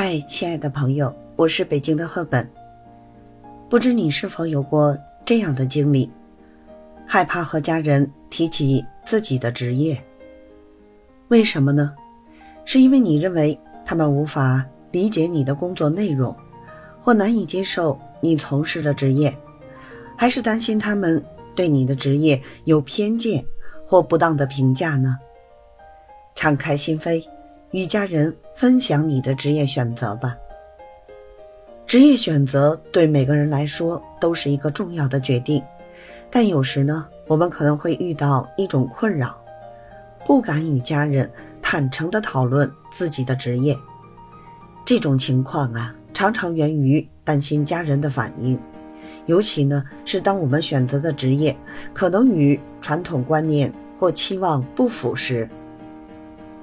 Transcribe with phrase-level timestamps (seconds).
[0.00, 2.48] 嗨，亲爱的朋友，我是北京的赫本。
[3.68, 6.08] 不知你是否有过这样的经历：
[7.04, 10.00] 害怕和家人提起自己的职业？
[11.26, 11.96] 为什么呢？
[12.64, 16.32] 是因为你认为他们无法理解你的工作内容，
[17.02, 19.36] 或难以接受你从事的职业，
[20.16, 21.20] 还是担心他们
[21.56, 23.44] 对你的职业有偏见
[23.84, 25.18] 或不当的评价呢？
[26.36, 27.20] 敞开心扉。
[27.70, 30.36] 与家人分享你的职业选择吧。
[31.86, 35.62] 职业选择对每个人来说都是一个重要的决定，
[36.30, 39.38] 但有时呢，我们可能会遇到一种困扰，
[40.26, 41.30] 不敢与家人
[41.62, 43.74] 坦诚地讨论自己的职业。
[44.84, 48.58] 这种情况啊，常常源于担心家人的反应，
[49.24, 51.56] 尤其呢是当我们选择的职业
[51.94, 55.48] 可能与传统观念或期望不符时。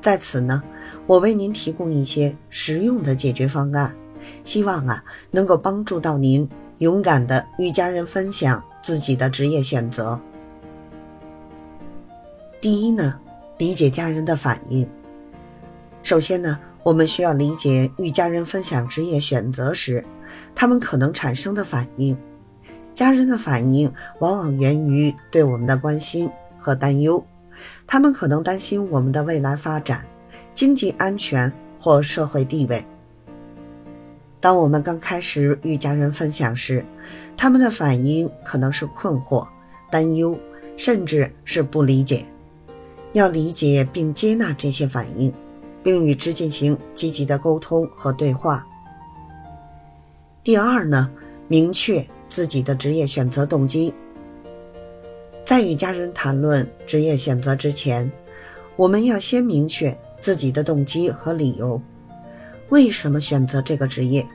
[0.00, 0.62] 在此呢。
[1.06, 3.94] 我为您提供一些实用的解决方案，
[4.44, 10.18] 希望啊能够帮助到您勇敢的与家人分享自己的职业选择。
[12.60, 13.20] 第一呢，
[13.58, 14.88] 理解家人的反应。
[16.02, 20.02] 首先呢，我们需要理解与家人分享职业选择时，
[20.54, 22.16] 他们可能产生的反应。
[22.94, 27.22] 家人的反应往往源于对我们的关心和担忧，
[27.86, 30.06] 他们可能担心我们的未来发展。
[30.54, 32.82] 经济安全或社会地位。
[34.40, 36.84] 当我们刚开始与家人分享时，
[37.36, 39.46] 他们的反应可能是困惑、
[39.90, 40.38] 担忧，
[40.76, 42.24] 甚至是不理解。
[43.14, 45.32] 要理解并接纳这些反应，
[45.82, 48.66] 并与之进行积极的沟通和对话。
[50.42, 51.10] 第二呢，
[51.48, 53.94] 明确自己的职业选择动机。
[55.44, 58.10] 在与家人谈论职业选择之前，
[58.76, 59.96] 我们要先明确。
[60.24, 61.78] 自己的动机和理由，
[62.70, 64.26] 为什么选择这个职业？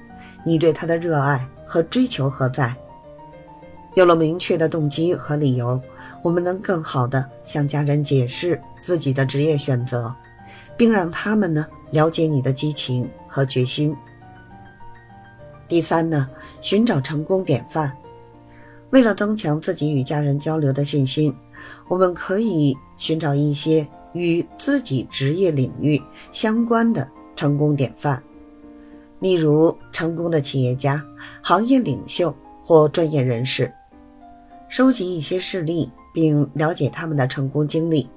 [0.46, 2.76] 你对他的热爱和追求何在？
[3.96, 5.82] 有了明确的动机和理由，
[6.22, 10.14] 我们能更好的向家人解释自己的职业选择，
[10.78, 13.92] 并让他们呢了解你的激情和决心。
[15.68, 16.30] 第三呢，
[16.62, 17.92] 寻找成功典范。
[18.92, 21.36] 为了增强自己与家人交流的信心，
[21.88, 23.88] 我们可以寻找一些。
[24.14, 28.22] 与自己职业领域相关的成功典范，
[29.20, 31.04] 例如成功的企业家、
[31.42, 33.74] 行业领袖或专业人士，
[34.68, 38.10] 收集一些事例并了解他们的成功经历。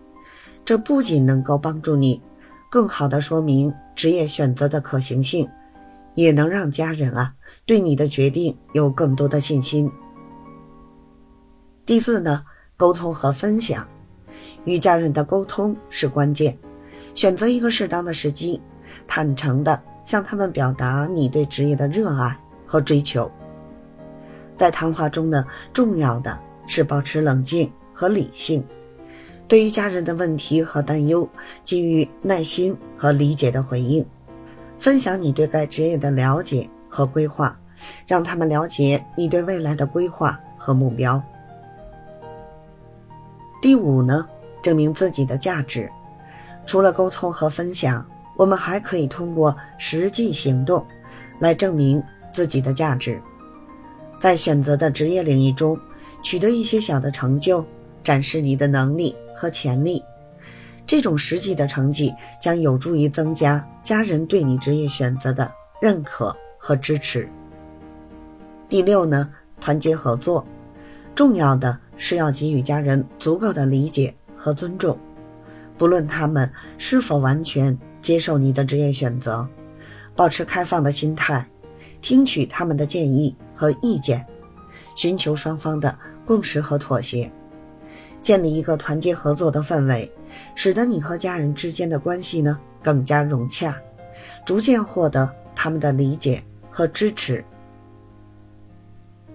[0.65, 2.23] 这不仅能够帮助你
[2.71, 5.49] 更好地说明职业选择的可行性，
[6.15, 7.35] 也能让家人啊
[7.67, 9.91] 对你的决定有更多的信心。
[11.85, 12.45] 第四呢，
[12.77, 13.87] 沟通和分享。
[14.65, 16.57] 与家人的沟通是关键，
[17.15, 18.61] 选择一个适当的时机，
[19.07, 23.31] 坦诚地向他们表达你对职业的热爱和追求。
[24.57, 28.65] 在谈话中呢，重要的是保持冷静和理性，
[29.49, 31.29] 对于家人的问题和担忧，
[31.65, 34.07] 给予耐心和理解的回应，
[34.79, 37.59] 分享你对该职业的了解和规划，
[38.07, 41.21] 让他们了解你对未来的规划和目标。
[43.61, 44.27] 第五呢？
[44.63, 45.91] 证明自己的价值，
[46.65, 48.07] 除了沟通和分享，
[48.37, 50.87] 我们还可以通过实际行动
[51.39, 52.03] 来证明
[52.33, 53.21] 自己的价值。
[54.21, 55.79] 在选择的职业领域中，
[56.23, 57.65] 取得一些小的成就，
[58.05, 60.03] 展示你的能力和潜力。
[60.87, 65.51] 这种实际的成绩将有助于增加家人对你职业选择的
[65.81, 67.29] 认可和支持。
[68.69, 69.31] 第六呢，
[69.61, 70.45] 团结合作，
[71.15, 74.15] 重要的是要给予家人足够的理解。
[74.43, 74.99] 和尊重，
[75.79, 79.47] 不论他们是否完全接受你的职业选择，
[80.17, 81.47] 保持开放的心态，
[82.01, 84.27] 听取他们的建议和意见，
[84.97, 87.31] 寻求双方的共识和妥协，
[88.21, 90.11] 建立一个团结合作的氛围，
[90.57, 93.81] 使得你和家人之间的关系呢更加融洽，
[94.45, 97.45] 逐渐获得他们的理解和支持。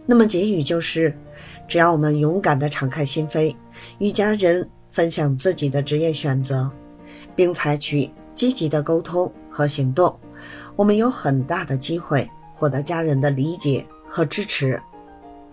[0.06, 1.18] 那么结语就是，
[1.66, 3.56] 只要我们勇敢地敞开心扉，
[4.00, 4.70] 与家人。
[4.98, 6.72] 分享自己的职业选择，
[7.36, 10.20] 并采取积极的沟通和行动，
[10.76, 14.82] 我们有很大的机会获得家人的理解和支持。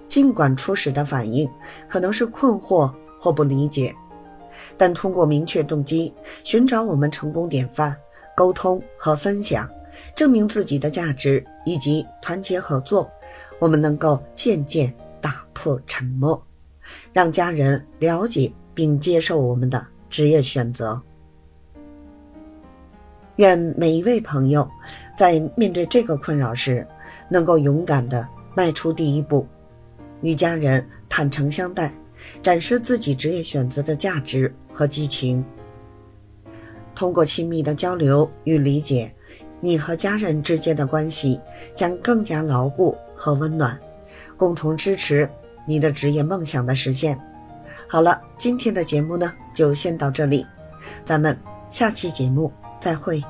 [0.09, 1.47] 尽管初始的反应
[1.91, 3.95] 可能是困惑或不理解，
[4.79, 6.11] 但通过明确动机、
[6.43, 7.95] 寻找我们成功典范、
[8.35, 9.69] 沟通和分享，
[10.17, 13.11] 证明自己的价值以及团结合作，
[13.59, 16.43] 我们能够渐渐打破沉默，
[17.13, 18.51] 让家人了解。
[18.75, 21.01] 并接受我们的职业选择。
[23.37, 24.69] 愿每一位朋友
[25.17, 26.87] 在面对这个困扰时，
[27.29, 29.47] 能够勇敢地迈出第一步，
[30.21, 31.93] 与家人坦诚相待，
[32.43, 35.45] 展示自己职业选择的价值和激情。
[36.95, 39.13] 通过亲密的交流与理解，
[39.61, 41.41] 你和家人之间的关系
[41.75, 43.77] 将更加牢固和温暖，
[44.37, 45.29] 共同支持
[45.67, 47.21] 你的职业梦想的实现。
[47.95, 50.45] 好了，今天的节目呢就先到这里，
[51.05, 51.39] 咱们
[51.71, 53.23] 下期节目再会。